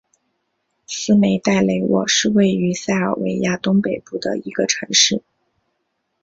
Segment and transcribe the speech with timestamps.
[0.87, 5.21] 斯梅代雷沃是位于塞尔维亚东北部的一个城市。